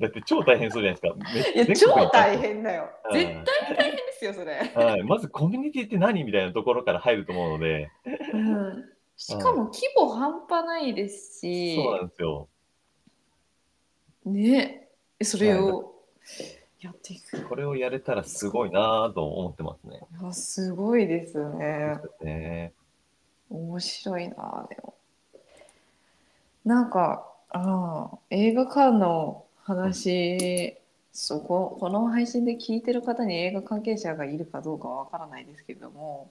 [0.00, 1.84] だって超大変そうじゃないですか。
[1.84, 2.88] いや、超大変だよ。
[3.12, 3.44] 絶対に
[3.76, 4.72] 大変ですよ、それ。
[4.74, 5.02] はい。
[5.02, 7.90] まずコミュニティって何みたいなところから入ると思うので。
[8.32, 12.48] うんしかも規模半端ないですし、そうなんですよ。
[14.26, 14.88] ね
[15.22, 15.94] それを
[16.80, 17.42] やっていく。
[17.48, 20.00] これをやれたらすごいなと思ってますね。
[20.20, 21.96] いやすごいですね。
[22.22, 22.72] ね
[23.50, 24.94] 面白いなでも。
[26.64, 30.76] なんかあ映画館の話
[31.12, 36.30] そここの配信で聞いてる方に映画関係者がいるかどうかはわからないですけれども、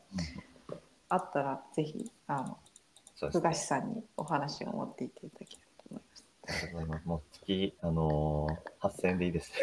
[1.07, 2.57] あったらぜひあの
[3.31, 3.65] 富樫。
[3.65, 5.61] さんにお話を持っていっていただけれ
[5.91, 6.25] ばと思います。
[6.45, 7.07] ありがとうございます。
[7.07, 9.51] もう月、あのー、8000円でいいです。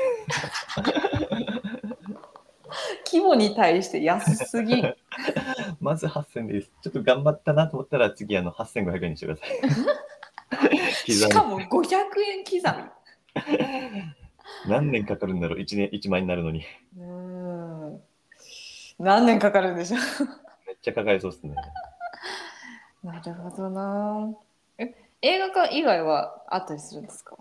[3.04, 4.96] 規模に対して安すぎる。
[5.80, 6.72] まず8000円でいいです。
[6.82, 11.10] ちょっと頑張ったなと思ったら次、あの、8500円にしてください。
[11.10, 11.96] しかも500
[12.26, 12.90] 円刻
[14.66, 16.64] 何年かかるんだろう ?1 年、1万円になるのに。
[16.94, 17.02] み。
[17.02, 18.02] うーん。
[18.98, 19.96] 何年かかるんでしょ
[20.66, 21.54] めっちゃかかりそうですね。
[23.04, 23.06] う。
[23.06, 24.34] なるほどな。
[24.78, 27.36] え、映画館以外はあったりするんですか？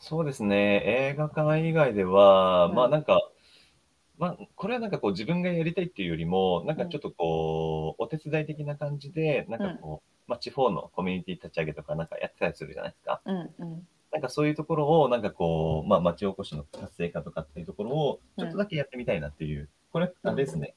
[0.00, 0.82] そうですね。
[0.84, 3.20] 映画館以外では、うんまあなんか、
[4.18, 13.20] まあ、これはなんかこう自分がやりたいっていうよりも、なんかちょっとこう、お手伝い的な感じで、なんかこう、まあ地方のコミュニティ立ち上げとかなんかやってたりするじゃないですか。
[13.24, 13.86] うんうん。
[14.12, 20.74] なんかそういうところを、なんかこう、まあ町おこしの活性化とかっていうところを、ちょっとだけやってみたいなっていう、これ、あれですね。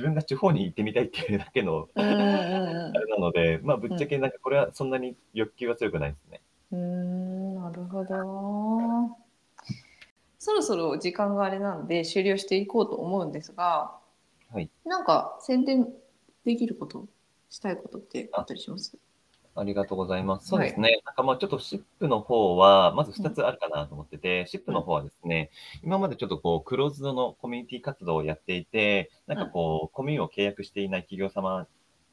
[0.00, 6.40] 自分が地方に行ってみたいっていうだけの、あれなので、まあぶっちゃけなんかこれはそんなに欲求は強くないですね。
[6.72, 7.54] うん。
[7.56, 9.18] なるほど。
[10.38, 13.94] そろそろ時間があれなので終了していこうと思うんですが、
[14.50, 14.70] はい。
[14.86, 15.86] なんか宣伝
[16.46, 17.06] できること、
[17.50, 18.96] したいことってあったりします？
[19.54, 20.48] ありがとうございます。
[20.48, 21.02] そうですね。
[21.04, 25.50] なんかまあちょっとシップの方は、まず2つあるかなと思ってて、シップの方はですね、
[25.82, 31.66] 今までちょっとこう、クローズドのコミュニティ活動をやっていて、なんかこう、コミュを契約していない企業様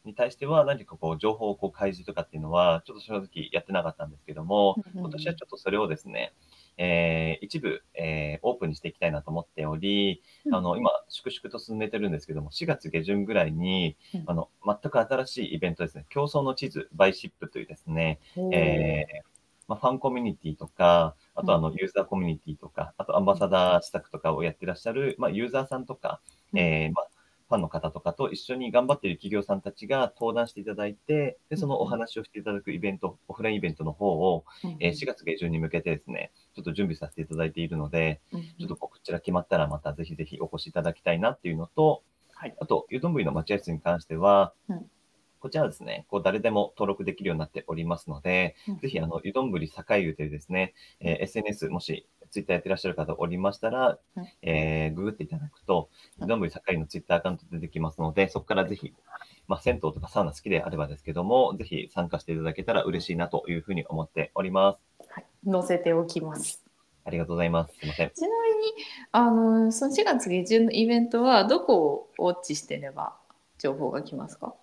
[0.04, 6.34] に対しては、何かこう、情報をこう開示とかっていうのは、ちょっと正直やってなかったんですけども、今年はちょっとそれをですね、
[6.78, 14.24] えー一部、えーオープンにしていきたいなと思っており、あの、今、粛々と進めてるんですけども、4月下旬ぐらいに、うん。
[14.26, 18.20] あの、全く新しいイベントですね、競争の地図、バイシップというですね、
[18.52, 19.28] えー
[19.68, 26.22] まあ、ファンコミュニティとか、あとあの、ユーザーコミュニティとか、あとアンバサダー施策とかをやってらっしゃる、まあ、ユーザーさんとか、
[26.54, 26.60] うん。
[26.60, 27.08] えーまあ、
[27.50, 34.46] ファンの方とかと一緒に頑張っている企業さんたちが登壇していただいて、で、そのお話をしていただくイベント、オフラインイベントの方を、
[34.80, 38.20] えー4月下旬に向けてですね、ちょっと準備させていただいているので、
[38.58, 42.04] ちょっとこちら決まったらまたぜひぜひお越しいただきたいなっていうのと、
[42.34, 42.56] はい。
[42.60, 44.86] あと、湯丼の待合室に関しては、うん。
[45.40, 48.78] こちらはですね、こう誰でも登録できるようになっておりますので、うん。
[48.80, 54.26] ぜひ、あの、湯丼栄湯というですね、えー SNS、もしツイッターやってらっしゃる方おりましたら、うん。
[54.42, 55.90] えーググっていただくと、
[56.20, 58.94] 湯丼栄のツイッターアカウント出てきますので、そこからぜひ、
[59.48, 64.87] まあ、銭湯とかサウナ好きであればですけども、ぜひ参加していただけたら嬉しいなというふうに思っております。
[65.48, 66.64] はい、載せておきます。
[67.06, 67.74] ありがとうございます。
[67.80, 68.12] すいません。
[68.14, 68.74] ちなみに
[69.12, 73.16] あのその4月下旬のイベントはどこをウォッチしてれば
[73.58, 74.56] 情報が来ますか？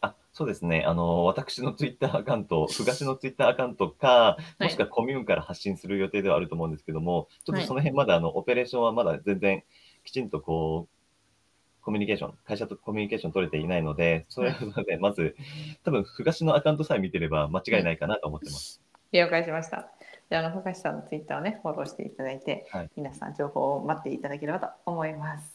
[0.00, 0.84] あ、そうですね。
[0.84, 9.62] あの、私のツイッターアカウント、ふがしのツイッターアカウントか、もしくはコミューンから発信する予定ではあると思うんですけども、ちょっとその辺まだ、あの、オペレーションはまだ全然
[10.02, 15.36] きちんとこう、コミュニケーション、会社とコミュニケーション取れていないので、それはので、まず、
[15.84, 18.80] 多分、ふがしのアカウントさえ見てれば間違いないかなと思ってます。
[19.12, 19.92] 了解しました。
[20.32, 25.54] じゃあ、あの、深橋さんのツイッターをね、フォローしていただいて、はい皆さん情報を待っていただければと思います。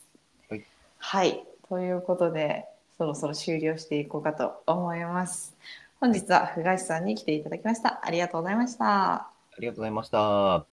[0.51, 0.63] はい。
[0.99, 1.43] はい。
[1.67, 2.65] ということで、
[2.95, 5.55] そろそろ終了していこうかと思います。
[5.99, 8.01] 本日は深橋さんに来ていただきました。
[8.03, 9.13] ありがとうございました。
[9.15, 10.67] ありがとうございました。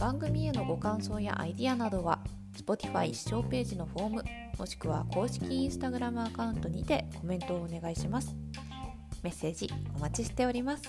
[0.00, 2.18] 番組へのご感想やアイディアなどは
[2.66, 4.24] Spotify 視聴ページのフォーム
[4.58, 8.34] もしくは公式 Instagram アカウントにてコメントをお願いします。
[9.22, 10.82] メッセージお待ちしております。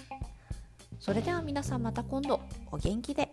[1.00, 2.42] それでは皆さんまた今度。
[2.72, 3.30] お元気で。